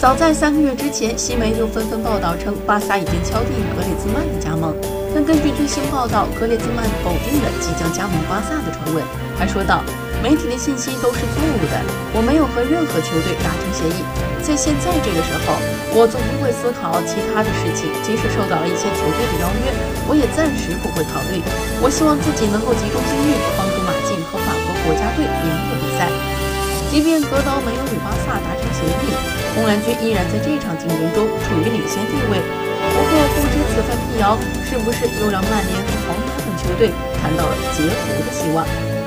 [0.00, 4.72] 早在三个月之前，西媒就纷纷报道称巴萨已经敲定格列兹曼的加盟。
[5.12, 9.04] 但根据最新报道，格列兹曼否定了即将加盟巴萨的传闻，
[9.36, 9.84] 还说道
[10.24, 11.76] ：“媒体的信息都是错误的，
[12.16, 14.00] 我没有和任何球队达成协议。
[14.40, 15.52] 在现在这个时候，
[15.92, 17.92] 我总不会思考其他的事情。
[18.00, 19.68] 即使受到了一些球队的邀约，
[20.08, 21.44] 我也暂时不会考虑。
[21.84, 26.08] 我希望自己能够集中精力，帮助马竞和法国国家队赢得比赛。
[26.88, 29.09] 即便格岛没有与巴萨达成协议。”
[29.60, 36.90] 红蓝军依然在这场竞争中处于领先地位，不过不知此番辟谣是不是又让曼联和皇马等球队
[37.20, 38.99] 看到了截胡的希望。